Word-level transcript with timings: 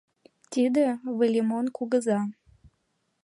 Тиде— 0.51 0.85
Выльымон 1.17 1.65
кугыза! 1.77 2.19